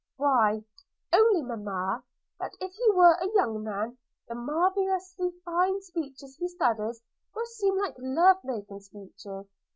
'Why– 0.17 0.65
only, 1.13 1.43
mamma, 1.43 2.03
that 2.39 2.53
if 2.59 2.73
he 2.73 2.91
were 2.91 3.11
a 3.21 3.31
young 3.35 3.63
man, 3.63 3.99
the 4.27 4.33
marvellously 4.33 5.29
fine 5.45 5.79
speeches 5.79 6.37
he 6.39 6.47
studies 6.47 7.03
would 7.35 7.47
seem 7.49 7.77
like 7.77 7.93
love 7.99 8.37
making 8.43 8.79
speeches. 8.79 9.45